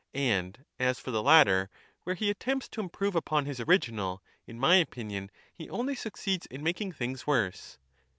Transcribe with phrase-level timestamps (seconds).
[0.15, 1.69] And as for the latter,
[2.05, 6.63] where lie attempts to improve upon his original, in my opinion he only succeeds in
[6.63, 7.77] making things worse.